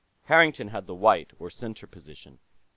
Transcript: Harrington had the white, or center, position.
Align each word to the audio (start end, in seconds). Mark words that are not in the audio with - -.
Harrington 0.23 0.69
had 0.69 0.87
the 0.87 0.95
white, 0.95 1.31
or 1.37 1.51
center, 1.51 1.85
position. 1.85 2.39